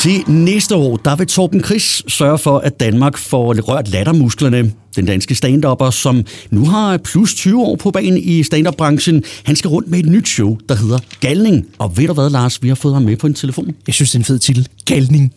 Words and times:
Til 0.00 0.30
næste 0.30 0.76
år, 0.76 0.96
der 0.96 1.16
vil 1.16 1.26
Torben 1.26 1.64
Chris 1.64 2.02
sørge 2.08 2.38
for, 2.38 2.58
at 2.58 2.80
Danmark 2.80 3.18
får 3.18 3.54
rørt 3.68 3.88
lattermusklerne. 3.88 4.72
Den 4.96 5.06
danske 5.06 5.34
stand 5.34 5.92
som 5.92 6.24
nu 6.50 6.64
har 6.66 6.98
plus 6.98 7.34
20 7.34 7.62
år 7.62 7.76
på 7.76 7.90
banen 7.90 8.18
i 8.18 8.42
stand-up-branchen, 8.42 9.24
han 9.44 9.56
skal 9.56 9.68
rundt 9.68 9.90
med 9.90 9.98
et 9.98 10.06
nyt 10.06 10.28
show, 10.28 10.56
der 10.68 10.74
hedder 10.74 10.98
Galning. 11.20 11.66
Og 11.78 11.96
ved 11.96 12.06
du 12.06 12.12
hvad, 12.12 12.30
Lars, 12.30 12.62
vi 12.62 12.68
har 12.68 12.74
fået 12.74 12.94
ham 12.94 13.02
med 13.02 13.16
på 13.16 13.26
en 13.26 13.34
telefon. 13.34 13.74
Jeg 13.86 13.94
synes, 13.94 14.10
det 14.10 14.16
er 14.16 14.20
en 14.20 14.24
fed 14.24 14.38
titel. 14.38 14.68
Galning. 14.86 15.34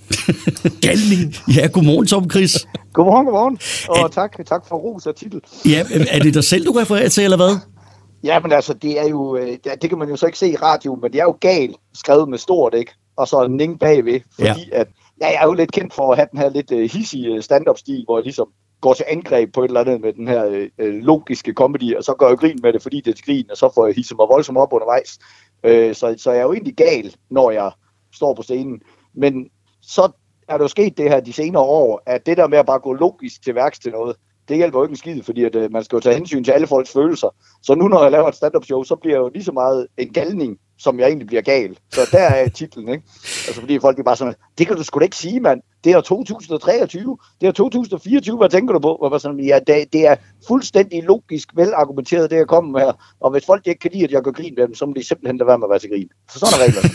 Galning. 0.82 1.36
Ja, 1.58 1.68
godmorgen, 1.68 2.08
Torben 2.08 2.30
Chris. 2.30 2.68
Godmorgen, 2.94 3.26
godmorgen. 3.26 3.58
Og 3.90 4.12
tak, 4.12 4.32
tak 4.48 4.68
for 4.70 4.76
ros 4.76 5.08
af 5.08 5.14
titel. 5.16 5.42
Ja, 5.66 5.84
er 6.10 6.20
det 6.20 6.34
dig 6.34 6.44
selv, 6.44 6.66
du 6.66 6.72
refererer 6.72 7.10
til, 7.10 7.24
eller 7.24 7.38
hvad? 7.38 7.58
Ja, 8.24 8.40
men 8.40 8.52
altså, 8.52 8.74
det 8.74 9.00
er 9.00 9.10
jo, 9.10 9.38
øh, 9.38 9.58
det 9.82 9.90
kan 9.90 9.98
man 9.98 10.10
jo 10.10 10.16
så 10.16 10.26
ikke 10.26 10.38
se 10.38 10.52
i 10.52 10.56
radio, 10.56 10.96
men 11.02 11.12
det 11.12 11.20
er 11.20 11.24
jo 11.24 11.38
galt 11.42 11.76
skrevet 11.94 12.30
med 12.30 12.38
stort, 12.38 12.74
ikke? 12.78 12.92
Og 13.16 13.28
så 13.28 13.48
ning 13.48 13.80
bagved, 13.80 14.20
fordi 14.36 14.70
ja. 14.72 14.80
at, 14.80 14.88
ja, 15.22 15.28
jeg 15.28 15.40
er 15.42 15.46
jo 15.46 15.54
lidt 15.54 15.72
kendt 15.72 15.94
for 15.94 16.12
at 16.12 16.18
have 16.18 16.28
den 16.32 16.40
her 16.40 16.50
lidt 16.50 16.72
uh, 16.72 16.80
hissige 16.80 17.42
stand-up-stil, 17.42 18.04
hvor 18.06 18.18
jeg 18.18 18.24
ligesom 18.24 18.48
går 18.82 18.94
til 18.94 19.06
angreb 19.08 19.54
på 19.54 19.64
et 19.64 19.68
eller 19.68 19.82
andet 19.82 20.02
med 20.02 20.14
den 20.14 20.28
her 20.28 20.68
uh, 20.84 20.88
logiske 20.88 21.54
comedy, 21.54 21.96
og 21.96 22.04
så 22.04 22.14
gør 22.14 22.28
jeg 22.28 22.38
grin 22.38 22.60
med 22.64 22.74
det, 22.74 22.82
fordi 22.82 23.02
det 23.02 23.12
er 23.12 23.16
til 23.16 23.26
grin, 23.26 23.52
og 23.52 23.58
så 23.58 23.72
får 23.76 23.86
jeg 23.86 23.96
hisset 23.96 24.18
mig 24.18 24.28
voldsomt 24.30 24.58
op 24.58 24.74
undervejs. 24.74 25.20
Uh, 25.68 25.94
så, 25.94 26.16
så 26.18 26.32
jeg 26.32 26.40
er 26.40 26.44
jo 26.44 26.54
egentlig 26.54 26.76
gal, 26.76 27.16
når 27.30 27.52
jeg 27.52 27.72
står 28.16 28.34
på 28.34 28.42
scenen. 28.42 28.82
Men 29.14 29.50
så 29.82 30.12
er 30.48 30.58
der 30.58 30.64
jo 30.64 30.68
sket 30.68 30.98
det 30.98 31.10
her 31.10 31.20
de 31.20 31.34
senere 31.34 31.64
år, 31.64 32.02
at 32.06 32.26
det 32.26 32.38
der 32.38 32.48
med 32.48 32.58
at 32.58 32.66
bare 32.66 32.80
gå 32.80 32.94
logisk 32.94 33.44
til 33.44 33.56
værks 33.56 33.80
til 33.80 33.92
noget, 33.92 34.16
det 34.48 34.58
hjælper 34.58 34.80
jo 34.80 34.84
ikke 34.84 34.92
en 34.92 34.98
skid, 34.98 35.24
fordi 35.24 35.44
at, 35.44 35.56
uh, 35.56 35.72
man 35.72 35.84
skal 35.84 35.96
jo 35.96 36.00
tage 36.00 36.16
hensyn 36.16 36.44
til 36.44 36.52
alle 36.52 36.68
folks 36.68 36.94
følelser. 36.94 37.36
Så 37.62 37.76
nu 37.76 37.88
når 37.88 38.02
jeg 38.04 38.12
laver 38.12 38.28
et 38.28 38.36
stand-up 38.36 38.66
show, 38.66 38.84
så 38.84 38.96
bliver 38.96 39.16
jeg 39.16 39.22
jo 39.22 39.30
lige 39.34 39.44
så 39.44 39.52
meget 39.52 39.88
en 39.98 40.14
galning, 40.14 40.58
som 40.84 41.00
jeg 41.00 41.08
egentlig 41.08 41.28
bliver 41.28 41.42
gal. 41.42 41.78
Så 41.94 42.02
der 42.12 42.20
er 42.20 42.50
titlen, 42.50 42.90
ikke? 42.90 43.04
Altså 43.48 43.60
fordi 43.60 43.80
folk 43.80 44.00
er 44.00 44.04
bare 44.04 44.16
sådan, 44.16 44.34
det 44.58 44.68
kan 44.68 44.76
du 44.76 44.84
sgu 44.84 45.00
da 45.00 45.04
ikke 45.04 45.16
sige, 45.16 45.40
mand. 45.40 45.62
Det 45.84 45.92
er 45.92 46.02
2023, 46.02 47.18
det 47.42 47.48
er 47.48 47.52
2024, 47.52 48.38
hvad 48.38 48.50
tænker 48.50 48.74
du 48.74 48.80
på? 48.80 48.88
Og 48.88 49.22
sådan, 49.22 49.40
ja, 49.40 49.60
det, 49.68 49.94
det 49.94 50.08
er 50.08 50.16
fuldstændig 50.48 51.04
logisk 51.04 51.48
velargumenteret, 51.56 52.30
det 52.32 52.38
jeg 52.38 52.48
kommer 52.48 52.80
her. 52.80 52.92
Og 53.22 53.32
hvis 53.32 53.44
folk 53.46 53.68
ikke 53.68 53.80
kan 53.80 53.92
lide, 53.94 54.04
at 54.04 54.12
jeg 54.12 54.22
gør 54.22 54.32
grin 54.32 54.54
med 54.58 54.68
dem, 54.68 54.76
så 54.76 54.86
må 54.86 54.94
de 54.98 55.08
simpelthen 55.08 55.38
lade 55.38 55.48
være 55.48 55.58
med 55.58 55.66
at 55.66 55.70
være 55.70 55.80
til 55.80 55.90
grin. 55.90 56.08
Så 56.34 56.40
sådan 56.40 56.54
er 56.56 56.62
reglerne. 56.66 56.90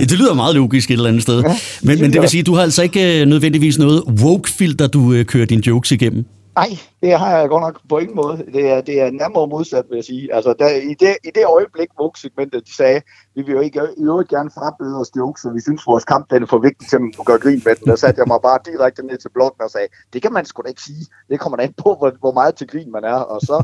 det 0.10 0.18
lyder 0.18 0.34
meget 0.34 0.54
logisk 0.54 0.90
et 0.90 0.94
eller 0.94 1.08
andet 1.08 1.22
sted. 1.22 1.40
Ja, 1.40 1.56
men, 1.82 2.00
men 2.00 2.12
det 2.12 2.20
vil 2.20 2.28
sige, 2.28 2.42
du 2.42 2.54
har 2.54 2.62
altså 2.62 2.82
ikke 2.82 3.20
øh, 3.20 3.26
nødvendigvis 3.26 3.78
noget 3.78 4.02
woke-filter, 4.22 4.86
du 4.86 5.12
øh, 5.12 5.24
kører 5.24 5.46
dine 5.46 5.66
jokes 5.66 5.92
igennem? 5.92 6.24
Nej, 6.56 6.68
det 7.02 7.18
har 7.18 7.38
jeg 7.38 7.48
godt 7.48 7.62
nok 7.62 7.80
på 7.88 7.98
ingen 7.98 8.16
måde. 8.16 8.36
Det 8.54 8.70
er, 8.70 8.80
det 8.80 9.00
er 9.00 9.10
nærmere 9.10 9.46
modsat, 9.46 9.84
vil 9.88 9.96
jeg 9.96 10.04
sige. 10.04 10.34
Altså, 10.34 10.54
der, 10.58 10.68
i, 10.68 10.94
det, 10.94 11.16
I 11.24 11.30
det 11.34 11.44
øjeblik, 11.56 11.88
Vogue-segmentet 11.98 12.66
de 12.66 12.76
sagde, 12.76 13.00
vi 13.34 13.42
vil 13.42 13.52
jo 13.52 13.60
ikke 13.60 13.80
i 13.98 14.02
øvrigt 14.02 14.28
gerne 14.28 14.50
frabøde 14.50 15.00
os 15.00 15.10
jokes, 15.16 15.42
så 15.42 15.50
vi 15.50 15.60
synes, 15.60 15.86
vores 15.86 16.04
kamp 16.04 16.30
den 16.30 16.42
er 16.42 16.46
for 16.46 16.58
vigtig 16.58 16.88
til 16.88 16.98
at 17.20 17.26
gøre 17.26 17.38
grin 17.38 17.62
med 17.64 17.74
den. 17.76 17.86
Der 17.86 17.96
satte 17.96 18.18
jeg 18.18 18.28
mig 18.28 18.40
bare 18.42 18.58
direkte 18.64 19.06
ned 19.06 19.18
til 19.18 19.30
blokken 19.34 19.62
og 19.62 19.70
sagde, 19.70 19.88
det 20.12 20.22
kan 20.22 20.32
man 20.32 20.44
sgu 20.44 20.62
da 20.62 20.68
ikke 20.68 20.82
sige. 20.82 21.06
Det 21.30 21.40
kommer 21.40 21.58
an 21.58 21.72
på, 21.72 21.94
hvor, 21.98 22.12
hvor 22.20 22.32
meget 22.32 22.54
til 22.54 22.68
grin 22.68 22.92
man 22.92 23.04
er. 23.04 23.20
Og 23.32 23.40
så, 23.40 23.56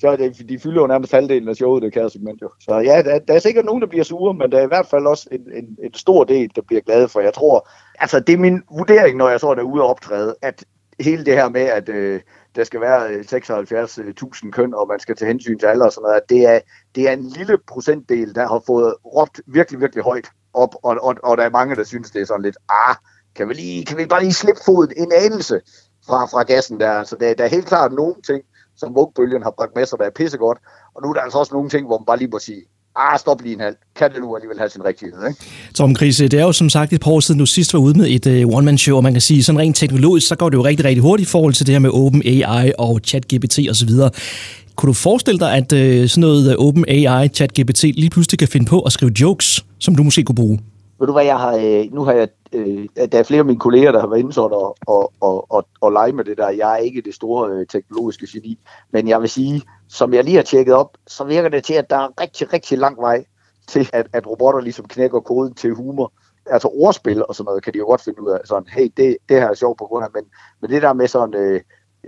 så 0.00 0.08
er 0.08 0.16
det, 0.16 0.48
de 0.48 0.58
fylder 0.58 0.80
jo 0.80 0.86
nærmest 0.86 1.12
halvdelen 1.12 1.48
af 1.48 1.56
showet, 1.56 1.82
det 1.82 1.92
kære 1.92 2.10
segment 2.10 2.42
jo. 2.42 2.50
Så 2.60 2.74
ja, 2.78 3.02
der, 3.02 3.18
der, 3.18 3.34
er 3.34 3.38
sikkert 3.38 3.64
nogen, 3.64 3.82
der 3.82 3.88
bliver 3.88 4.04
sure, 4.04 4.34
men 4.34 4.52
der 4.52 4.58
er 4.58 4.64
i 4.64 4.74
hvert 4.74 4.86
fald 4.86 5.06
også 5.06 5.28
en, 5.32 5.40
en, 5.40 5.76
en 5.84 5.94
stor 5.94 6.24
del, 6.24 6.50
der 6.56 6.62
bliver 6.66 6.82
glade 6.82 7.08
for. 7.08 7.20
Jeg 7.20 7.34
tror, 7.34 7.68
altså 7.98 8.20
det 8.20 8.32
er 8.32 8.38
min 8.38 8.62
vurdering, 8.78 9.16
når 9.16 9.28
jeg 9.28 9.40
så 9.40 9.48
er 9.50 9.54
derude 9.54 9.82
og 9.82 9.88
optræde, 9.88 10.34
at 10.42 10.64
hele 11.00 11.24
det 11.24 11.34
her 11.34 11.48
med, 11.48 11.60
at 11.60 11.88
øh, 11.88 12.20
der 12.56 12.64
skal 12.64 12.80
være 12.80 13.10
øh, 13.10 13.20
76.000 13.20 14.46
øh, 14.46 14.52
køn, 14.52 14.74
og 14.74 14.88
man 14.88 15.00
skal 15.00 15.16
tage 15.16 15.28
hensyn 15.28 15.58
til 15.58 15.66
alle 15.66 15.84
og 15.84 15.92
sådan 15.92 16.06
noget, 16.06 16.22
det 16.28 16.46
er, 16.54 16.60
det 16.94 17.08
er 17.08 17.12
en 17.12 17.26
lille 17.26 17.58
procentdel, 17.68 18.34
der 18.34 18.48
har 18.48 18.62
fået 18.66 18.94
råbt 19.04 19.40
virkelig, 19.46 19.80
virkelig 19.80 20.04
højt 20.04 20.28
op, 20.54 20.74
og, 20.82 20.96
og, 21.02 21.16
og 21.22 21.36
der 21.36 21.44
er 21.44 21.50
mange, 21.50 21.76
der 21.76 21.84
synes, 21.84 22.10
det 22.10 22.22
er 22.22 22.26
sådan 22.26 22.42
lidt, 22.42 22.56
ah, 22.68 22.96
kan 23.34 23.48
vi, 23.48 23.54
lige, 23.54 23.84
kan 23.84 23.98
vi 23.98 24.06
bare 24.06 24.22
lige 24.22 24.32
slippe 24.32 24.60
foden 24.64 24.92
en 24.96 25.12
anelse 25.12 25.60
fra, 26.06 26.26
fra 26.26 26.42
gassen 26.42 26.80
der? 26.80 27.04
Så 27.04 27.16
der, 27.20 27.34
der 27.34 27.44
er 27.44 27.48
helt 27.48 27.66
klart 27.66 27.92
nogle 27.92 28.14
ting, 28.26 28.42
som 28.76 28.94
vugbølgen 28.94 29.42
har 29.42 29.50
bragt 29.50 29.76
med 29.76 29.86
sig, 29.86 29.98
der 29.98 30.04
er 30.04 30.10
pissegodt, 30.10 30.58
og 30.94 31.02
nu 31.02 31.08
er 31.08 31.12
der 31.12 31.20
altså 31.20 31.38
også 31.38 31.54
nogle 31.54 31.70
ting, 31.70 31.86
hvor 31.86 31.98
man 31.98 32.06
bare 32.06 32.18
lige 32.18 32.30
må 32.30 32.38
sige, 32.38 32.62
ah, 33.00 33.18
stop 33.18 33.42
lige 33.42 33.54
en 33.54 33.60
halv. 33.60 33.76
Kan 33.96 34.12
det 34.12 34.20
nu 34.20 34.36
alligevel 34.36 34.58
have 34.58 34.70
sin 34.70 34.84
rigtighed, 34.84 35.28
ikke? 35.28 35.40
Tom 35.74 35.94
Krise, 35.94 36.28
det 36.28 36.40
er 36.40 36.44
jo 36.44 36.52
som 36.52 36.68
sagt 36.68 36.92
et 36.92 37.00
par 37.00 37.10
år 37.10 37.20
siden, 37.20 37.38
du 37.38 37.46
sidst 37.46 37.74
var 37.74 37.80
ude 37.80 37.98
med 37.98 38.06
et 38.08 38.44
uh, 38.44 38.56
one-man-show, 38.56 38.96
og 38.96 39.02
man 39.02 39.12
kan 39.12 39.20
sige, 39.20 39.42
sådan 39.42 39.58
rent 39.58 39.76
teknologisk, 39.76 40.28
så 40.28 40.36
går 40.36 40.48
det 40.48 40.56
jo 40.56 40.64
rigtig, 40.64 40.86
rigtig 40.86 41.02
hurtigt 41.02 41.28
i 41.28 41.30
forhold 41.30 41.52
til 41.52 41.66
det 41.66 41.72
her 41.72 41.78
med 41.78 41.90
Open 41.90 42.22
AI 42.24 42.72
og 42.78 43.00
ChatGPT 43.04 43.58
osv. 43.70 43.90
Kunne 44.76 44.86
du 44.86 44.92
forestille 44.92 45.38
dig, 45.38 45.52
at 45.52 45.72
uh, 45.72 46.08
sådan 46.08 46.20
noget 46.20 46.56
Open 46.56 46.84
AI, 46.88 47.28
ChatGPT 47.28 47.82
lige 47.82 48.10
pludselig 48.10 48.38
kan 48.38 48.48
finde 48.48 48.66
på 48.66 48.80
at 48.80 48.92
skrive 48.92 49.12
jokes, 49.20 49.64
som 49.78 49.94
du 49.94 50.02
måske 50.02 50.22
kunne 50.22 50.36
bruge? 50.36 50.58
Ved 51.00 51.06
du 51.06 51.12
hvad, 51.12 51.24
jeg 51.24 51.36
har, 51.36 51.56
øh, 51.56 51.94
nu 51.94 52.04
har 52.04 52.12
jeg, 52.12 52.28
øh, 52.52 52.88
der 53.12 53.18
er 53.18 53.22
flere 53.22 53.38
af 53.38 53.44
mine 53.44 53.58
kolleger, 53.58 53.92
der 53.92 54.00
har 54.00 54.06
været 54.06 54.20
inde 54.20 54.32
sådan 54.32 54.56
og, 54.56 54.76
og, 54.86 55.12
og, 55.20 55.52
og, 55.52 55.66
og 55.80 55.92
lege 55.92 56.12
med 56.12 56.24
det 56.24 56.38
der. 56.38 56.50
Jeg 56.50 56.72
er 56.72 56.76
ikke 56.76 57.02
det 57.02 57.14
store 57.14 57.50
øh, 57.50 57.66
teknologiske 57.66 58.26
geni, 58.32 58.58
men 58.90 59.08
jeg 59.08 59.20
vil 59.20 59.28
sige, 59.28 59.62
som 59.88 60.14
jeg 60.14 60.24
lige 60.24 60.36
har 60.36 60.42
tjekket 60.42 60.74
op, 60.74 60.96
så 61.06 61.24
virker 61.24 61.48
det 61.48 61.64
til, 61.64 61.74
at 61.74 61.90
der 61.90 61.96
er 61.96 62.20
rigtig, 62.20 62.52
rigtig 62.52 62.78
lang 62.78 62.98
vej 62.98 63.24
til, 63.68 63.90
at, 63.92 64.06
at 64.12 64.26
robotter 64.26 64.60
ligesom 64.60 64.88
knækker 64.88 65.20
koden 65.20 65.54
til 65.54 65.74
humor. 65.74 66.12
Altså 66.46 66.68
ordspil 66.68 67.26
og 67.26 67.34
sådan 67.34 67.44
noget 67.44 67.62
kan 67.62 67.72
de 67.72 67.78
jo 67.78 67.84
godt 67.84 68.00
finde 68.00 68.22
ud 68.22 68.30
af. 68.30 68.38
Sådan, 68.44 68.68
hey, 68.68 68.92
det, 68.96 69.16
det 69.28 69.40
her 69.40 69.48
er 69.48 69.54
sjovt 69.54 69.78
på 69.78 69.84
grund 69.84 70.04
af, 70.04 70.10
men, 70.14 70.24
men 70.60 70.70
det 70.70 70.82
der 70.82 70.92
med 70.92 71.08
sådan 71.08 71.34
øh, 71.34 71.60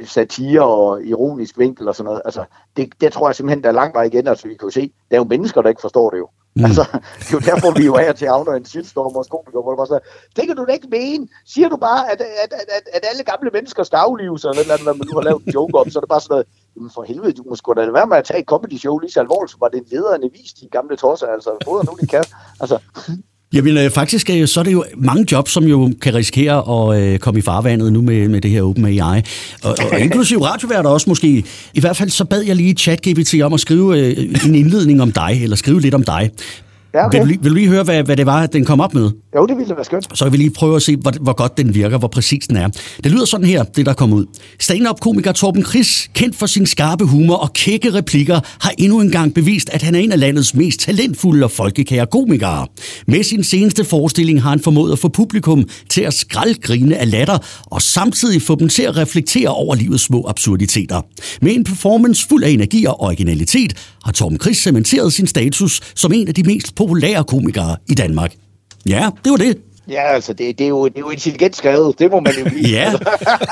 satire 0.04 0.62
og 0.62 1.02
ironisk 1.02 1.58
vinkel 1.58 1.88
og 1.88 1.94
sådan 1.94 2.04
noget, 2.04 2.22
altså, 2.24 2.44
det, 2.76 2.92
det 3.00 3.12
tror 3.12 3.28
jeg 3.28 3.34
simpelthen, 3.34 3.62
der 3.62 3.68
er 3.68 3.72
lang 3.72 3.94
vej 3.94 4.02
igen. 4.02 4.26
Altså, 4.26 4.48
vi 4.48 4.54
kan 4.54 4.66
jo 4.66 4.70
se, 4.70 4.92
der 5.10 5.16
er 5.16 5.20
jo 5.20 5.24
mennesker, 5.24 5.62
der 5.62 5.68
ikke 5.68 5.80
forstår 5.80 6.10
det 6.10 6.18
jo. 6.18 6.28
Mm. 6.54 6.64
Altså, 6.64 6.84
det 7.18 7.28
er 7.32 7.38
jo 7.38 7.38
derfor, 7.50 7.70
vi 7.78 7.84
jo 7.84 7.94
er 7.94 8.12
til 8.12 8.28
havner 8.28 8.52
en 8.52 8.64
shitstorm 8.64 9.16
og 9.16 9.26
komikere, 9.30 9.62
hvor 9.62 9.72
det 9.72 9.78
bare 9.82 9.92
så, 9.94 9.98
det 10.36 10.46
kan 10.46 10.56
du 10.56 10.64
da 10.64 10.72
ikke 10.72 10.88
mene. 10.90 11.28
Siger 11.46 11.68
du 11.68 11.76
bare, 11.76 12.12
at, 12.12 12.20
at, 12.44 12.52
at, 12.76 12.86
at 12.96 13.02
alle 13.10 13.22
gamle 13.24 13.50
mennesker 13.52 13.82
skal 13.82 13.96
aflives, 13.96 14.44
eller 14.44 14.64
noget, 14.68 14.82
hvad 14.82 14.94
man 14.94 15.06
nu 15.08 15.14
har 15.18 15.24
lavet 15.28 15.42
en 15.46 15.52
joke 15.52 15.78
om, 15.78 15.90
så 15.90 15.98
er 15.98 16.00
det 16.00 16.08
bare 16.08 16.20
sådan 16.20 16.34
noget, 16.34 16.46
jamen 16.76 16.90
for 16.94 17.02
helvede, 17.02 17.32
du 17.32 17.42
må 17.48 17.54
sgu 17.56 17.72
da 17.72 17.90
være 17.90 18.06
med 18.06 18.16
at 18.16 18.24
tage 18.24 18.40
et 18.40 18.46
comedy 18.46 18.78
show 18.78 18.98
lige 18.98 19.12
så 19.12 19.20
alvorligt, 19.20 19.52
som 19.52 19.60
var 19.60 19.68
det 19.68 19.82
lederne 19.92 20.28
vist, 20.32 20.60
de 20.60 20.68
gamle 20.76 20.96
tosser, 20.96 21.26
altså, 21.26 21.50
både 21.64 21.84
nu 21.84 21.92
de 22.00 22.06
kan. 22.06 22.24
Altså, 22.60 22.76
Jamen 23.52 23.76
øh, 23.76 23.90
faktisk 23.90 24.30
øh, 24.30 24.48
så 24.48 24.60
er 24.60 24.64
det 24.64 24.72
jo 24.72 24.84
mange 24.96 25.26
jobs, 25.32 25.52
som 25.52 25.64
jo 25.64 25.92
kan 26.00 26.14
risikere 26.14 26.90
at 26.90 27.02
øh, 27.02 27.18
komme 27.18 27.38
i 27.38 27.42
farvandet 27.42 27.92
nu 27.92 28.02
med, 28.02 28.28
med 28.28 28.40
det 28.40 28.50
her 28.50 28.62
Open 28.62 28.84
AI. 28.84 29.22
Og, 29.62 29.76
og 29.92 30.00
inklusiv 30.06 30.40
radioværter 30.42 30.90
også 30.90 31.10
måske. 31.10 31.44
I 31.74 31.80
hvert 31.80 31.96
fald 31.96 32.10
så 32.10 32.24
bad 32.24 32.42
jeg 32.42 32.56
lige 32.56 32.74
ChatGPT 32.74 33.34
om 33.42 33.52
at 33.52 33.60
skrive 33.60 33.98
øh, 33.98 34.46
en 34.46 34.54
indledning 34.54 35.02
om 35.02 35.12
dig, 35.12 35.40
eller 35.42 35.56
skrive 35.56 35.80
lidt 35.80 35.94
om 35.94 36.04
dig. 36.04 36.30
Ja, 36.94 37.06
okay. 37.06 37.26
vil, 37.26 37.36
du, 37.36 37.42
vil 37.42 37.50
du 37.50 37.54
lige 37.54 37.68
høre, 37.68 37.82
hvad, 37.82 38.02
hvad 38.02 38.16
det 38.16 38.26
var, 38.26 38.46
den 38.46 38.64
kom 38.64 38.80
op 38.80 38.94
med? 38.94 39.10
Jo, 39.36 39.46
det 39.46 39.56
ville 39.56 39.74
være 39.74 39.84
skønt. 39.84 40.18
Så 40.18 40.24
vil 40.24 40.32
vi 40.32 40.36
lige 40.36 40.50
prøve 40.50 40.76
at 40.76 40.82
se, 40.82 40.96
hvor, 40.96 41.12
hvor 41.20 41.32
godt 41.32 41.56
den 41.58 41.74
virker, 41.74 41.98
hvor 41.98 42.08
præcis 42.08 42.46
den 42.46 42.56
er. 42.56 42.68
Det 43.04 43.12
lyder 43.12 43.24
sådan 43.24 43.46
her, 43.46 43.62
det 43.62 43.86
der 43.86 43.92
kom 43.92 44.12
ud. 44.12 44.26
Stand-up-komiker 44.60 45.32
Torben 45.32 45.64
Chris, 45.64 46.10
kendt 46.14 46.36
for 46.36 46.46
sin 46.46 46.66
skarpe 46.66 47.04
humor 47.04 47.34
og 47.34 47.52
kække 47.52 47.94
replikker, 47.94 48.40
har 48.60 48.72
endnu 48.78 49.00
engang 49.00 49.34
bevist, 49.34 49.70
at 49.70 49.82
han 49.82 49.94
er 49.94 49.98
en 49.98 50.12
af 50.12 50.20
landets 50.20 50.54
mest 50.54 50.80
talentfulde 50.80 51.44
og 51.44 51.50
folkekære 51.50 52.06
komikere. 52.06 52.66
Med 53.06 53.22
sin 53.22 53.44
seneste 53.44 53.84
forestilling 53.84 54.42
har 54.42 54.50
han 54.50 54.60
formået 54.60 54.92
at 54.92 54.98
få 54.98 55.08
publikum 55.08 55.68
til 55.88 56.00
at 56.00 56.14
skraldgrine 56.14 56.96
af 56.96 57.10
latter, 57.10 57.38
og 57.66 57.82
samtidig 57.82 58.42
få 58.42 58.54
dem 58.54 58.68
til 58.68 58.82
at 58.82 58.96
reflektere 58.96 59.48
over 59.48 59.74
livets 59.74 60.04
små 60.04 60.26
absurditeter. 60.28 61.00
Med 61.42 61.54
en 61.54 61.64
performance 61.64 62.26
fuld 62.28 62.44
af 62.44 62.50
energi 62.50 62.84
og 62.84 63.00
originalitet, 63.00 63.74
har 64.04 64.12
Torben 64.12 64.38
Chris 64.40 64.58
cementeret 64.58 65.12
sin 65.12 65.26
status 65.26 65.80
som 65.94 66.12
en 66.12 66.28
af 66.28 66.34
de 66.34 66.42
mest 66.42 66.74
populære 66.82 67.24
komikere 67.24 67.76
i 67.88 67.94
Danmark. 67.94 68.34
Ja, 68.86 69.10
det 69.24 69.30
var 69.30 69.36
det. 69.36 69.58
Ja, 69.88 70.14
altså, 70.14 70.32
det, 70.32 70.58
det, 70.58 70.64
er 70.64 70.68
jo, 70.68 70.84
det 70.88 70.96
er 70.96 71.00
jo 71.00 71.10
intelligent 71.10 71.56
skrevet. 71.56 71.98
Det 71.98 72.10
må 72.10 72.20
man 72.20 72.32
jo 72.38 72.44
blive. 72.50 72.68
ja, 72.68 72.92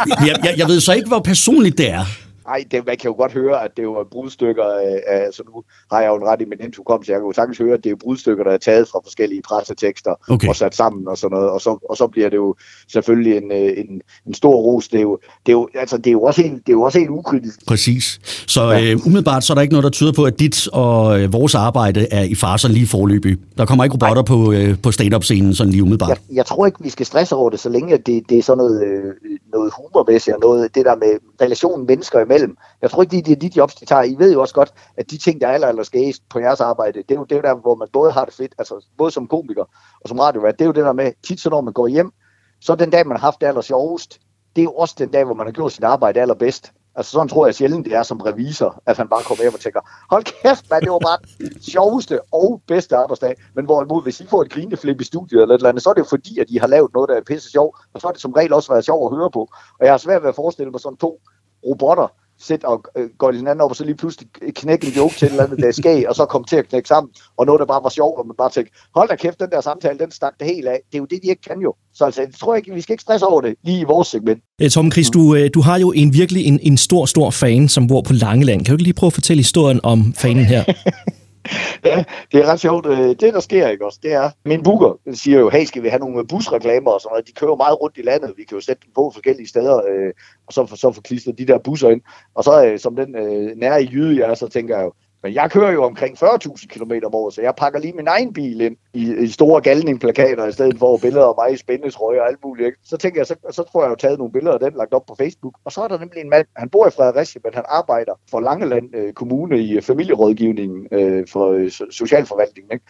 jeg, 0.08 0.36
jeg, 0.44 0.54
jeg 0.56 0.68
ved 0.68 0.80
så 0.80 0.92
ikke, 0.92 1.08
hvor 1.08 1.18
personligt 1.18 1.78
det 1.78 1.90
er. 1.90 2.04
Nej, 2.50 2.64
det, 2.70 2.86
man 2.86 2.96
kan 2.96 3.08
jo 3.10 3.16
godt 3.16 3.32
høre, 3.32 3.64
at 3.64 3.70
det 3.76 3.88
var 3.88 4.06
brudstykker, 4.12 4.66
øh, 4.66 5.00
altså 5.06 5.42
nu 5.46 5.62
har 5.92 6.00
jeg 6.00 6.08
jo 6.08 6.16
en 6.16 6.26
ret 6.28 6.40
i 6.40 6.44
min 6.44 6.72
så 6.72 7.12
jeg 7.12 7.18
kan 7.20 7.26
jo 7.26 7.32
sagtens 7.32 7.58
høre, 7.58 7.74
at 7.74 7.84
det 7.84 7.92
er 7.92 7.96
brudstykker, 7.96 8.44
der 8.44 8.50
er 8.50 8.58
taget 8.58 8.88
fra 8.88 8.98
forskellige 9.04 9.42
pressetekster 9.42 10.14
okay. 10.28 10.48
og 10.48 10.56
sat 10.56 10.74
sammen 10.74 11.08
og 11.08 11.18
sådan 11.18 11.34
noget, 11.36 11.50
og 11.50 11.60
så, 11.60 11.78
og 11.90 11.96
så 11.96 12.06
bliver 12.06 12.28
det 12.28 12.36
jo 12.36 12.54
selvfølgelig 12.92 13.36
en, 13.36 13.52
øh, 13.52 13.72
en, 13.76 14.00
en 14.26 14.34
stor 14.34 14.54
ros. 14.54 14.88
Det 14.88 14.98
er, 14.98 15.02
jo, 15.02 15.18
det, 15.46 15.52
er 15.52 15.56
jo, 15.56 15.68
altså, 15.74 15.96
det, 15.96 16.06
er 16.06 16.12
jo 16.12 16.22
også 16.22 16.42
helt, 16.42 16.66
det 16.66 16.68
er 16.68 16.72
jo 16.72 16.82
også 16.82 16.98
helt 16.98 17.10
ukritisk. 17.10 17.66
Præcis. 17.66 18.20
Så 18.46 18.62
ja. 18.62 18.92
øh, 18.92 19.06
umiddelbart 19.06 19.44
så 19.44 19.52
er 19.52 19.54
der 19.54 19.62
ikke 19.62 19.72
noget, 19.72 19.84
der 19.84 19.90
tyder 19.90 20.12
på, 20.12 20.24
at 20.24 20.38
dit 20.38 20.68
og 20.68 21.20
øh, 21.20 21.32
vores 21.32 21.54
arbejde 21.54 22.06
er 22.10 22.22
i 22.22 22.34
far 22.34 22.56
sådan 22.56 22.74
lige 22.74 22.86
forløbig. 22.86 23.36
Der 23.58 23.66
kommer 23.66 23.84
ikke 23.84 23.94
robotter 23.94 24.22
på, 24.22 24.52
øh, 24.52 24.78
på 24.82 24.92
stand-up-scenen 24.92 25.54
sådan 25.54 25.70
lige 25.70 25.82
umiddelbart. 25.82 26.08
Jeg, 26.08 26.36
jeg 26.36 26.46
tror 26.46 26.66
ikke, 26.66 26.78
vi 26.82 26.90
skal 26.90 27.06
stresse 27.06 27.34
over 27.34 27.50
det, 27.50 27.60
så 27.60 27.68
længe 27.68 27.98
det, 27.98 28.22
det 28.28 28.38
er 28.38 28.42
sådan 28.42 28.58
noget, 28.58 28.82
øh, 28.84 29.14
noget 29.52 29.72
humormæssigt 29.76 30.34
og 30.34 30.40
noget, 30.40 30.74
det 30.74 30.84
der 30.84 30.96
med 30.96 31.18
relationen 31.40 31.86
mennesker 31.86 32.20
imellem. 32.20 32.56
Jeg 32.82 32.90
tror 32.90 33.02
ikke, 33.02 33.16
det 33.16 33.32
er 33.32 33.36
de 33.36 33.50
jobs, 33.56 33.74
de 33.74 33.84
tager. 33.84 34.02
I 34.02 34.14
ved 34.18 34.32
jo 34.32 34.40
også 34.40 34.54
godt, 34.54 34.72
at 34.96 35.10
de 35.10 35.18
ting, 35.18 35.40
der 35.40 35.46
er 35.48 35.52
aller, 35.52 35.66
aller 35.66 35.82
skægest 35.82 36.22
på 36.28 36.38
jeres 36.38 36.60
arbejde, 36.60 37.02
det 37.02 37.10
er 37.10 37.18
jo 37.18 37.24
det 37.24 37.44
der, 37.44 37.54
hvor 37.54 37.74
man 37.74 37.88
både 37.92 38.12
har 38.12 38.24
det 38.24 38.34
fedt, 38.34 38.54
altså 38.58 38.86
både 38.98 39.10
som 39.10 39.26
komiker 39.26 39.64
og 40.00 40.08
som 40.08 40.18
radiovært, 40.18 40.58
det 40.58 40.64
er 40.64 40.66
jo 40.66 40.72
det 40.72 40.84
der 40.84 40.92
med, 40.92 41.12
tit 41.26 41.40
så 41.40 41.50
når 41.50 41.60
man 41.60 41.72
går 41.72 41.86
hjem, 41.86 42.12
så 42.60 42.74
den 42.74 42.90
dag, 42.90 43.06
man 43.06 43.16
har 43.16 43.26
haft 43.26 43.40
det 43.40 43.46
aller 43.46 43.60
sjovest, 43.60 44.20
det 44.56 44.62
er 44.62 44.64
jo 44.64 44.72
også 44.72 44.94
den 44.98 45.08
dag, 45.08 45.24
hvor 45.24 45.34
man 45.34 45.46
har 45.46 45.52
gjort 45.52 45.72
sit 45.72 45.84
arbejde 45.84 46.20
allerbedst. 46.20 46.72
Altså 46.94 47.12
sådan 47.12 47.28
tror 47.28 47.46
jeg 47.46 47.54
sjældent, 47.54 47.86
det 47.86 47.94
er 47.94 48.02
som 48.02 48.20
revisor, 48.20 48.82
at 48.86 48.96
han 48.96 49.08
bare 49.08 49.22
kommer 49.22 49.44
hjem 49.44 49.54
og 49.54 49.60
tænker, 49.60 49.80
hold 50.10 50.24
kæft, 50.24 50.70
man, 50.70 50.80
det 50.80 50.90
var 50.90 50.98
bare 50.98 51.18
den 51.38 51.62
sjoveste 51.62 52.20
og 52.32 52.62
bedste 52.66 52.96
arbejdsdag. 52.96 53.36
Men 53.54 53.64
hvorimod, 53.64 54.02
hvis 54.02 54.20
I 54.20 54.26
får 54.26 54.42
et 54.42 54.50
grineflip 54.50 55.00
i 55.00 55.04
studiet 55.04 55.42
eller 55.42 55.54
et 55.54 55.58
eller 55.58 55.68
andet, 55.68 55.82
så 55.82 55.90
er 55.90 55.94
det 55.94 56.00
jo 56.00 56.06
fordi, 56.10 56.38
at 56.38 56.48
de 56.48 56.60
har 56.60 56.66
lavet 56.66 56.94
noget, 56.94 57.08
der 57.08 57.16
er 57.16 57.20
pisse 57.26 57.50
sjov, 57.50 57.76
og 57.94 58.00
så 58.00 58.08
er 58.08 58.12
det 58.12 58.20
som 58.20 58.32
regel 58.32 58.52
også 58.52 58.72
været 58.72 58.84
sjov 58.84 59.06
at 59.06 59.16
høre 59.16 59.30
på. 59.30 59.48
Og 59.78 59.84
jeg 59.86 59.92
har 59.92 59.98
svært 59.98 60.22
ved 60.22 60.28
at 60.28 60.34
forestille 60.34 60.70
mig 60.70 60.80
sådan 60.80 60.96
to 60.96 61.20
robotter, 61.66 62.08
sætte 62.40 62.64
og 62.64 62.84
øh, 62.96 63.08
gå 63.18 63.32
hinanden 63.32 63.60
op, 63.60 63.70
og 63.70 63.76
så 63.76 63.84
lige 63.84 63.94
pludselig 63.94 64.28
knække 64.54 64.86
en 64.86 64.92
joke 64.92 65.14
til 65.14 65.26
et 65.26 65.30
eller 65.30 65.44
andet, 65.44 65.58
der 65.58 65.68
er 65.68 65.72
skæg, 65.72 66.08
og 66.08 66.14
så 66.14 66.24
komme 66.24 66.46
til 66.46 66.56
at 66.56 66.68
knække 66.68 66.88
sammen, 66.88 67.10
og 67.38 67.46
noget, 67.46 67.58
der 67.60 67.66
bare 67.66 67.82
var 67.82 67.88
sjovt, 67.88 68.18
og 68.18 68.26
man 68.26 68.34
bare 68.38 68.50
tænkte, 68.50 68.72
hold 68.94 69.08
da 69.08 69.16
kæft, 69.16 69.40
den 69.40 69.50
der 69.50 69.60
samtale, 69.60 69.98
den 69.98 70.10
stak 70.10 70.32
det 70.40 70.46
helt 70.46 70.68
af. 70.68 70.80
Det 70.92 70.94
er 70.94 70.98
jo 70.98 71.04
det, 71.04 71.18
de 71.22 71.28
ikke 71.28 71.42
kan 71.42 71.60
jo. 71.60 71.74
Så 71.94 72.04
altså, 72.04 72.20
jeg 72.20 72.30
tror 72.40 72.54
ikke, 72.54 72.74
vi 72.74 72.80
skal 72.80 72.92
ikke 72.92 73.02
stresse 73.02 73.26
over 73.26 73.40
det, 73.40 73.54
lige 73.64 73.80
i 73.80 73.84
vores 73.84 74.08
segment. 74.08 74.40
Øh, 74.62 74.70
Tom 74.70 74.92
Chris, 74.92 75.10
du, 75.10 75.34
øh, 75.34 75.50
du 75.54 75.60
har 75.60 75.78
jo 75.78 75.92
en 75.92 76.14
virkelig 76.14 76.46
en, 76.46 76.60
en 76.62 76.76
stor, 76.76 77.06
stor 77.06 77.30
fan, 77.30 77.68
som 77.68 77.86
bor 77.86 78.00
på 78.02 78.12
Langeland. 78.12 78.64
Kan 78.64 78.72
du 78.72 78.74
ikke 78.74 78.84
lige 78.84 78.94
prøve 78.94 79.08
at 79.08 79.14
fortælle 79.14 79.40
historien 79.40 79.80
om 79.82 80.14
fanen 80.16 80.44
her? 80.44 80.64
ja, 81.84 82.04
det 82.32 82.40
er 82.40 82.46
ret 82.46 82.60
sjovt. 82.60 82.86
Øh, 82.86 83.08
det, 83.08 83.20
der 83.20 83.40
sker, 83.40 83.68
ikke 83.68 83.86
også, 83.86 83.98
det 84.02 84.12
er, 84.12 84.30
min 84.44 84.62
booker 84.62 85.14
siger 85.14 85.38
jo, 85.38 85.48
hey, 85.48 85.64
skal 85.64 85.82
vi 85.82 85.88
have 85.88 86.00
nogle 86.00 86.26
busreklamer 86.26 86.90
og 86.90 87.00
sådan 87.00 87.12
noget. 87.12 87.26
De 87.26 87.32
kører 87.32 87.56
meget 87.56 87.80
rundt 87.80 87.98
i 87.98 88.02
landet. 88.02 88.34
Vi 88.36 88.44
kan 88.44 88.56
jo 88.56 88.60
sætte 88.60 88.82
dem 88.86 88.92
på 88.94 89.10
forskellige 89.14 89.48
steder, 89.48 89.76
øh, 89.76 90.12
og 90.46 90.52
så, 90.52 90.76
så 90.76 90.92
få 90.92 91.00
klistret 91.00 91.38
de 91.38 91.46
der 91.46 91.58
busser 91.58 91.90
ind. 91.90 92.00
Og 92.34 92.44
så, 92.44 92.66
øh, 92.66 92.78
som 92.78 92.96
den 92.96 93.16
øh, 93.16 93.56
nære 93.56 93.88
jyde 93.92 94.18
jeg 94.20 94.30
er, 94.30 94.34
så 94.34 94.48
tænker 94.48 94.76
jeg 94.76 94.84
jo, 94.84 94.92
men 95.22 95.34
jeg 95.34 95.50
kører 95.50 95.72
jo 95.72 95.84
omkring 95.84 96.22
40.000 96.22 96.66
km 96.66 96.92
om 97.06 97.14
året, 97.14 97.34
så 97.34 97.42
jeg 97.42 97.54
pakker 97.56 97.78
lige 97.78 97.92
min 97.92 98.08
egen 98.08 98.32
bil 98.32 98.60
ind 98.60 98.76
i, 98.94 99.14
i 99.14 99.28
store 99.28 99.60
galningplakater, 99.60 100.46
i 100.46 100.52
stedet 100.52 100.78
for 100.78 100.96
billeder 100.96 101.26
af 101.26 101.34
mig 101.38 101.54
i 101.54 101.56
spændingsrøg 101.56 102.20
og 102.20 102.28
alt 102.28 102.38
muligt. 102.44 102.66
Ikke? 102.66 102.78
Så 102.84 102.96
tænker 102.96 103.20
jeg, 103.20 103.26
så, 103.26 103.34
så 103.50 103.62
tror 103.62 103.82
jeg 103.82 103.90
jo 103.90 103.94
taget 103.94 104.18
nogle 104.18 104.32
billeder 104.32 104.54
af 104.54 104.60
den, 104.60 104.72
lagt 104.76 104.94
op 104.94 105.06
på 105.06 105.14
Facebook. 105.18 105.54
Og 105.64 105.72
så 105.72 105.80
er 105.80 105.88
der 105.88 105.98
nemlig 105.98 106.20
en 106.20 106.30
mand, 106.30 106.46
han 106.56 106.68
bor 106.68 106.86
i 106.86 106.90
Fredericia, 106.90 107.40
men 107.44 107.54
han 107.54 107.64
arbejder 107.68 108.12
for 108.30 108.40
Langeland 108.40 108.96
øh, 108.96 109.12
Kommune 109.12 109.58
i 109.58 109.76
øh, 109.76 109.82
familierådgivningen 109.82 110.86
øh, 110.92 111.26
for 111.28 111.50
øh, 111.50 111.70
socialforvaltningen. 111.90 112.72
Ikke? 112.72 112.84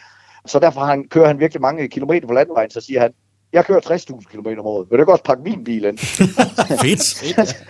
Så 0.45 0.59
derfor 0.59 0.81
han, 0.81 1.07
kører 1.07 1.27
han 1.27 1.39
virkelig 1.39 1.61
mange 1.61 1.87
kilometer 1.87 2.27
på 2.27 2.33
landvejen, 2.33 2.69
så 2.69 2.81
siger 2.81 2.99
han, 2.99 3.13
jeg 3.53 3.65
kører 3.65 3.79
60.000 3.79 4.23
km 4.31 4.59
om 4.59 4.65
året. 4.65 4.87
Vil 4.91 4.99
du 4.99 5.11
også 5.11 5.23
pakke 5.23 5.43
min 5.43 5.63
bil 5.63 5.85
ind? 5.85 5.97
Fedt. 6.83 7.03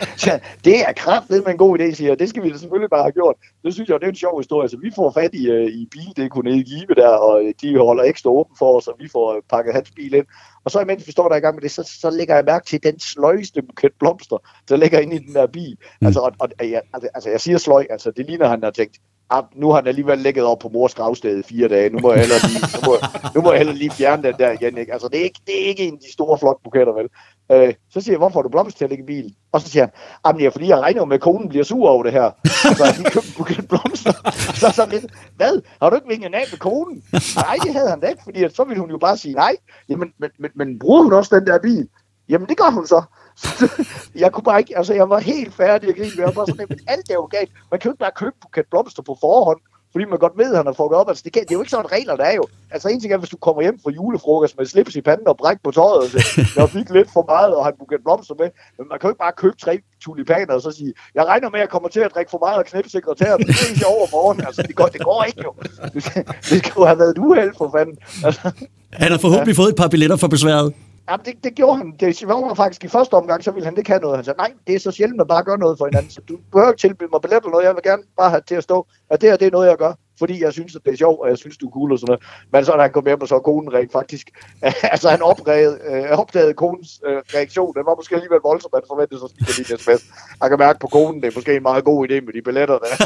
det 0.65 0.81
er 0.87 0.93
kraftigt 0.93 1.45
med 1.45 1.51
en 1.51 1.57
god 1.57 1.79
idé, 1.79 1.93
siger 1.93 2.09
jeg. 2.09 2.19
Det 2.19 2.29
skal 2.29 2.43
vi 2.43 2.51
da 2.51 2.57
selvfølgelig 2.57 2.89
bare 2.89 3.01
have 3.01 3.11
gjort. 3.11 3.35
Det 3.63 3.73
synes 3.73 3.89
jeg, 3.89 3.99
det 3.99 4.05
er 4.05 4.09
en 4.09 4.15
sjov 4.15 4.39
historie. 4.39 4.69
Så 4.69 4.77
vi 4.77 4.91
får 4.95 5.11
fat 5.11 5.33
i, 5.33 5.51
uh, 5.51 5.67
i 5.67 5.87
bildeko 5.91 6.41
nede 6.41 6.59
i 6.59 6.63
Give 6.63 6.95
der, 6.95 7.07
og 7.07 7.41
de 7.61 7.77
holder 7.77 8.03
ekstra 8.03 8.29
åben 8.29 8.55
for 8.59 8.77
os, 8.77 8.87
og 8.87 8.95
vi 8.99 9.09
får 9.11 9.35
øh, 9.35 9.41
pakket 9.49 9.73
hans 9.73 9.91
bil 9.91 10.13
ind. 10.13 10.25
Og 10.63 10.71
så 10.71 10.79
imens 10.79 11.07
vi 11.07 11.11
står 11.11 11.29
der 11.29 11.35
i 11.35 11.39
gang 11.39 11.55
med 11.55 11.61
det, 11.61 11.71
så, 11.71 11.83
så 12.01 12.09
lægger 12.09 12.35
jeg 12.35 12.45
mærke 12.45 12.65
til 12.65 12.83
den 12.83 12.99
sløjeste 12.99 13.61
buket 13.61 13.91
blomster, 13.99 14.37
der 14.69 14.75
ligger 14.77 14.99
inde 14.99 15.15
i 15.15 15.19
den 15.19 15.33
der 15.33 15.47
bil. 15.47 15.77
Mm. 16.01 16.07
Altså, 16.07 16.19
og, 16.19 16.31
og, 16.39 16.49
jeg, 16.69 16.81
altså, 17.13 17.29
jeg 17.29 17.41
siger 17.41 17.57
sløj, 17.57 17.85
altså 17.89 18.11
det 18.11 18.25
ligner, 18.25 18.47
han 18.47 18.63
har 18.63 18.71
tænkt, 18.71 18.97
ah, 19.31 19.43
nu 19.55 19.69
har 19.69 19.75
han 19.75 19.87
alligevel 19.87 20.17
ligget 20.17 20.45
op 20.45 20.59
på 20.59 20.69
mors 20.69 20.95
gravsted 20.95 21.39
i 21.39 21.43
fire 21.43 21.67
dage, 21.67 21.89
nu 21.89 21.99
må 21.99 22.11
jeg 22.11 22.19
heller 22.19 22.35
lige, 22.47 22.61
nu 22.75 22.91
må, 22.91 22.95
nu 23.35 23.41
må 23.41 23.51
jeg 23.51 23.57
heller 23.57 23.73
lige 23.73 23.91
fjerne 23.91 24.23
den 24.23 24.33
der 24.39 24.51
igen. 24.51 24.77
Ikke? 24.77 24.93
Altså, 24.93 25.07
det 25.07 25.19
er, 25.19 25.23
ikke, 25.23 25.39
det 25.47 25.63
er 25.63 25.67
ikke 25.67 25.83
en 25.87 25.93
af 25.93 25.99
de 25.99 26.13
store 26.13 26.37
flotte 26.37 26.61
buketter, 26.63 26.93
vel? 26.93 27.09
Øh, 27.51 27.73
så 27.93 28.01
siger 28.01 28.13
jeg, 28.13 28.17
hvorfor 28.17 28.39
har 28.39 28.43
du 28.43 28.49
blomster 28.49 28.77
til 28.77 28.85
at 28.85 28.89
lægge 28.89 29.03
i 29.03 29.07
bil? 29.07 29.35
Og 29.51 29.61
så 29.61 29.69
siger 29.69 29.83
han, 29.83 29.91
jamen 30.25 30.39
det 30.39 30.45
er 30.45 30.51
fordi, 30.51 30.67
jeg 30.67 30.79
regner 30.79 31.05
med, 31.05 31.15
at 31.15 31.21
konen 31.21 31.49
bliver 31.49 31.63
sur 31.63 31.89
over 31.89 32.03
det 32.03 32.11
her. 32.11 32.31
Altså, 32.43 32.75
så 32.77 32.83
har 32.85 32.97
lige 32.97 33.11
købt 33.11 33.27
en 33.27 33.33
buket 33.37 33.67
blomster. 33.67 34.13
Så 34.59 34.67
er 34.67 34.71
sådan 34.71 34.91
lidt, 34.91 35.05
hvad? 35.35 35.61
Har 35.81 35.89
du 35.89 35.95
ikke 35.95 36.07
vinget 36.07 36.33
af 36.33 36.45
med 36.51 36.59
konen? 36.59 37.03
Nej, 37.35 37.55
det 37.63 37.73
havde 37.73 37.89
han 37.89 37.99
da 37.99 38.07
ikke, 38.07 38.23
fordi 38.23 38.49
så 38.49 38.63
ville 38.63 38.81
hun 38.81 38.89
jo 38.89 38.97
bare 38.97 39.17
sige 39.17 39.33
nej. 39.33 39.55
Jamen, 39.89 40.13
men, 40.19 40.29
men, 40.39 40.51
men 40.55 40.79
bruger 40.79 41.03
hun 41.03 41.13
også 41.13 41.35
den 41.35 41.47
der 41.47 41.59
bil? 41.59 41.87
Jamen 42.29 42.47
det 42.49 42.57
gør 42.57 42.71
hun 42.71 42.87
så. 42.87 43.01
jeg 44.23 44.31
kunne 44.31 44.43
bare 44.43 44.59
ikke, 44.59 44.77
altså 44.77 44.93
jeg 44.93 45.09
var 45.09 45.19
helt 45.19 45.53
færdig 45.53 45.89
at 45.89 45.95
grine. 45.95 46.11
Jeg 46.17 46.25
var 46.25 46.31
bare 46.31 46.47
sådan, 46.47 46.65
men 46.69 46.79
alt 46.87 47.09
er 47.09 47.13
jo 47.13 47.27
galt. 47.31 47.51
Man 47.71 47.79
kan 47.79 47.89
jo 47.89 47.93
ikke 47.93 47.99
bare 47.99 48.11
købe 48.15 48.35
buket 48.41 48.65
blomster 48.71 49.03
på 49.03 49.17
forhånd 49.21 49.61
fordi 49.91 50.05
man 50.05 50.19
godt 50.19 50.37
ved, 50.37 50.51
at 50.51 50.57
han 50.57 50.65
har 50.65 50.73
fået 50.73 50.91
op. 50.91 51.09
Altså, 51.09 51.23
det, 51.25 51.33
kan, 51.33 51.41
det 51.41 51.51
er 51.51 51.55
jo 51.55 51.61
ikke 51.61 51.71
sådan 51.71 51.91
regler, 51.91 52.15
der 52.15 52.23
er 52.23 52.35
jo. 52.35 52.45
Altså, 52.71 52.87
en 52.89 52.99
ting 52.99 53.13
er, 53.13 53.17
hvis 53.17 53.29
du 53.29 53.37
kommer 53.37 53.61
hjem 53.61 53.79
fra 53.83 53.91
julefrokost 53.91 54.57
med 54.57 54.65
slips 54.65 54.95
i 54.95 55.01
panden 55.01 55.27
og 55.27 55.37
bræk 55.37 55.57
på 55.63 55.71
tøjet, 55.71 55.99
og 56.03 56.09
så, 56.09 56.19
jeg 56.55 56.69
fik 56.69 56.89
lidt 56.89 57.09
for 57.13 57.25
meget, 57.33 57.55
og 57.55 57.65
han 57.65 57.73
buket 57.79 57.99
blomster 58.03 58.35
med. 58.39 58.49
Men 58.77 58.87
man 58.89 58.99
kan 58.99 59.07
jo 59.07 59.11
ikke 59.11 59.23
bare 59.25 59.31
købe 59.37 59.57
tre 59.57 59.79
tulipaner 60.03 60.53
og 60.53 60.61
så 60.61 60.71
sige, 60.71 60.93
jeg 61.15 61.25
regner 61.25 61.49
med, 61.49 61.59
at 61.59 61.63
jeg 61.65 61.69
kommer 61.69 61.89
til 61.89 61.99
at 61.99 62.11
drikke 62.15 62.31
for 62.31 62.41
meget 62.45 62.57
og 62.57 62.65
knæppe 62.65 62.89
sekretæren, 62.89 63.39
det 63.39 63.49
er 63.49 63.69
ikke 63.73 63.87
over 63.87 64.07
morgen. 64.11 64.41
Altså, 64.47 64.61
det 64.61 64.75
går, 64.75 64.85
det 64.85 65.01
går 65.01 65.23
ikke 65.23 65.41
jo. 65.43 65.53
Det 65.93 66.03
skal, 66.07 66.25
det 66.49 66.57
skal 66.61 66.73
jo 66.77 66.85
have 66.85 66.99
været 66.99 67.09
et 67.09 67.17
uheld 67.17 67.53
for 67.57 67.71
fanden. 67.75 67.97
Altså, 68.25 68.51
han 68.93 69.11
har 69.11 69.17
forhåbentlig 69.17 69.55
ja. 69.55 69.61
fået 69.61 69.69
et 69.69 69.75
par 69.75 69.87
billetter 69.87 70.17
for 70.17 70.27
besværet. 70.27 70.73
Jamen, 71.09 71.25
det, 71.25 71.43
det 71.43 71.55
gjorde 71.55 71.77
han. 71.77 71.93
Det 71.99 72.27
var 72.27 72.53
faktisk 72.53 72.83
i 72.83 72.87
første 72.87 73.13
omgang, 73.13 73.43
så 73.43 73.51
ville 73.51 73.65
han 73.65 73.77
ikke 73.77 73.89
have 73.89 74.01
noget. 74.01 74.17
Han 74.17 74.25
sagde, 74.25 74.37
nej, 74.37 74.51
det 74.67 74.75
er 74.75 74.79
så 74.79 74.91
sjældent 74.91 75.21
at 75.21 75.27
bare 75.27 75.43
gøre 75.43 75.57
noget 75.57 75.77
for 75.77 75.85
hinanden. 75.85 76.11
Så 76.11 76.21
du 76.21 76.37
behøver 76.51 76.71
ikke 76.71 76.81
tilbyde 76.81 77.09
mig 77.11 77.21
billetter 77.21 77.47
eller 77.47 77.51
noget. 77.51 77.65
Jeg 77.65 77.75
vil 77.75 77.83
gerne 77.83 78.03
bare 78.17 78.29
have 78.29 78.41
til 78.47 78.55
at 78.55 78.63
stå, 78.63 78.87
at 79.09 79.21
det 79.21 79.29
her 79.29 79.37
det 79.37 79.47
er 79.47 79.51
noget, 79.51 79.67
jeg 79.67 79.77
gør 79.77 79.93
fordi 80.21 80.43
jeg 80.45 80.53
synes, 80.53 80.75
at 80.75 80.81
det 80.85 80.91
er 80.93 80.97
sjovt, 80.97 81.19
og 81.23 81.27
jeg 81.29 81.37
synes, 81.37 81.57
du 81.57 81.65
er 81.67 81.73
cool 81.77 81.91
og 81.91 81.99
sådan 81.99 82.11
noget. 82.11 82.23
Men 82.53 82.65
så 82.65 82.71
da 82.77 82.81
han 82.81 82.93
kom 82.97 83.05
hjem, 83.05 83.21
og 83.21 83.27
så 83.27 83.39
konen 83.39 83.73
rent 83.73 83.91
faktisk, 83.91 84.25
altså 84.93 85.07
han 85.09 85.21
opdagede, 85.21 85.75
øh, 85.89 86.03
opdagede 86.21 86.53
konens 86.53 86.89
øh, 87.07 87.17
reaktion, 87.35 87.71
den 87.77 87.83
var 87.89 87.95
måske 87.99 88.15
alligevel 88.15 88.41
voldsom, 88.49 88.71
at 88.79 88.83
forventede 88.91 89.19
sig 89.21 89.29
lige 89.39 89.53
lige 89.57 89.77
sms. 89.83 90.01
Han 90.41 90.49
kan 90.51 90.59
mærke 90.65 90.79
på 90.79 90.87
konen, 90.87 91.17
det 91.21 91.27
er 91.31 91.35
måske 91.39 91.51
en 91.55 91.65
meget 91.69 91.83
god 91.89 91.97
idé 92.07 92.15
med 92.25 92.33
de 92.37 92.41
billetter, 92.47 92.77
der 92.83 92.89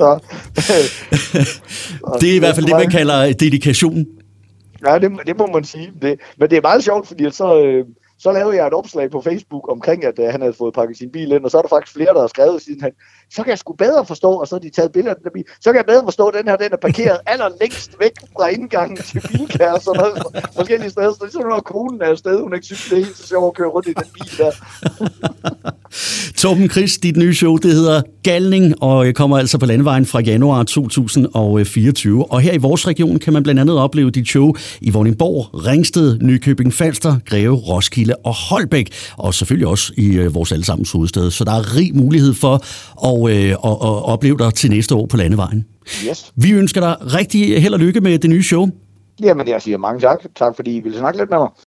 så, 0.00 0.10
det 2.20 2.30
er 2.32 2.36
i 2.38 2.42
hvert 2.44 2.54
fald 2.54 2.66
det, 2.66 2.76
man 2.84 2.90
kalder 2.90 3.32
dedikation. 3.44 4.06
Ja, 4.86 4.98
det, 4.98 5.26
det 5.26 5.38
må 5.38 5.46
man 5.46 5.64
sige. 5.64 5.92
Det, 6.02 6.20
men 6.36 6.50
det 6.50 6.56
er 6.56 6.62
meget 6.62 6.84
sjovt, 6.84 7.06
fordi 7.08 7.30
så, 7.30 7.64
øh, 7.64 7.86
så 8.18 8.32
lavede 8.32 8.56
jeg 8.56 8.66
et 8.66 8.72
opslag 8.72 9.10
på 9.10 9.20
Facebook 9.20 9.72
omkring, 9.72 10.04
at 10.04 10.18
øh, 10.18 10.26
han 10.26 10.40
havde 10.40 10.52
fået 10.52 10.74
pakket 10.74 10.98
sin 10.98 11.10
bil 11.10 11.32
ind, 11.32 11.44
og 11.44 11.50
så 11.50 11.58
er 11.58 11.62
der 11.62 11.68
faktisk 11.68 11.94
flere, 11.94 12.14
der 12.14 12.20
har 12.20 12.26
skrevet 12.26 12.62
siden 12.62 12.80
han, 12.80 12.92
så 13.30 13.42
kan 13.42 13.50
jeg 13.50 13.58
sgu 13.58 13.72
bedre 13.72 14.06
forstå, 14.06 14.30
og 14.32 14.48
så 14.48 14.54
har 14.54 14.60
de 14.60 14.70
taget 14.70 14.92
billeder 14.92 15.14
af 15.14 15.20
den 15.22 15.30
bil, 15.34 15.44
så 15.60 15.72
kan 15.72 15.76
jeg 15.76 15.86
bedre 15.86 16.04
forstå, 16.04 16.26
at 16.26 16.34
den 16.38 16.48
her 16.48 16.56
den 16.56 16.72
er 16.72 16.76
parkeret 16.76 17.18
allerlængst 17.32 17.90
væk 18.00 18.12
fra 18.36 18.48
indgangen 18.48 18.96
til 18.96 19.20
bilkær, 19.28 19.72
og 19.72 19.82
sådan 19.82 20.00
noget, 20.00 20.44
forskellige 20.56 20.90
steder. 20.90 21.12
Så 21.12 21.18
det 21.20 21.26
er 21.26 21.32
sådan, 21.32 21.48
når 21.48 21.60
konen 21.60 22.02
er 22.02 22.06
afsted, 22.06 22.40
hun 22.40 22.54
ikke 22.54 22.66
synes, 22.66 22.84
det 22.84 22.92
er 22.92 23.04
helt 23.04 23.16
så 23.16 23.26
sjovt 23.26 23.46
at 23.46 23.54
køre 23.58 23.68
rundt 23.68 23.88
i 23.88 23.92
den 23.92 24.08
bil 24.14 24.38
der. 24.38 24.52
Torben 26.38 26.70
Chris, 26.70 26.98
dit 26.98 27.16
nye 27.16 27.34
show, 27.34 27.56
det 27.56 27.72
hedder 27.72 28.02
Galning, 28.22 28.82
og 28.82 29.06
øh, 29.06 29.12
kommer 29.12 29.38
altså 29.38 29.58
på 29.58 29.66
landvejen 29.66 30.06
fra 30.06 30.20
januar 30.20 30.62
2024. 30.62 32.18
Øh, 32.18 32.20
og 32.20 32.40
her 32.40 32.52
i 32.52 32.58
vores 32.58 32.86
region 32.86 33.18
kan 33.18 33.32
man 33.32 33.42
blandt 33.42 33.60
andet 33.60 33.78
opleve 33.78 34.10
dit 34.10 34.28
show 34.28 34.54
i 34.80 34.90
Vordingborg, 34.90 35.66
Ringsted, 35.66 36.18
Nykøbing 36.18 36.74
Falster, 36.74 37.16
Greve, 37.26 37.54
Roskilde 37.54 38.07
Roskilde 38.08 38.14
og 38.24 38.34
Holbæk, 38.34 38.90
og 39.16 39.34
selvfølgelig 39.34 39.66
også 39.68 39.92
i 39.96 40.16
øh, 40.16 40.34
vores 40.34 40.52
allesammens 40.52 40.92
hovedstad. 40.92 41.30
Så 41.30 41.44
der 41.44 41.52
er 41.52 41.76
rig 41.76 41.96
mulighed 41.96 42.34
for 42.34 42.54
at, 43.08 43.30
øh, 43.30 43.50
at, 43.50 43.54
at 43.70 44.04
opleve 44.04 44.38
dig 44.38 44.54
til 44.54 44.70
næste 44.70 44.94
år 44.94 45.06
på 45.06 45.16
landevejen. 45.16 45.64
Yes. 46.08 46.32
Vi 46.36 46.50
ønsker 46.50 46.80
dig 46.80 46.96
rigtig 47.14 47.62
held 47.62 47.74
og 47.74 47.80
lykke 47.80 48.00
med 48.00 48.18
det 48.18 48.30
nye 48.30 48.42
show. 48.42 48.66
Jamen, 49.20 49.48
jeg 49.48 49.62
siger 49.62 49.78
mange 49.78 50.00
tak. 50.00 50.18
Tak 50.36 50.56
fordi 50.56 50.76
I 50.76 50.80
ville 50.80 50.98
snakke 50.98 51.18
lidt 51.18 51.30
med 51.30 51.38
mig. 51.38 51.48